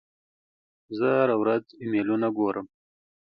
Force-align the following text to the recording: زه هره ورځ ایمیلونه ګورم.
زه 0.97 1.07
هره 1.19 1.35
ورځ 1.41 1.63
ایمیلونه 1.81 2.27
ګورم. 2.37 2.67